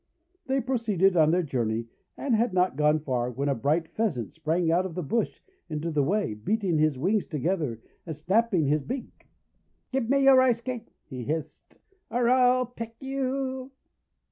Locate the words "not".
2.55-2.75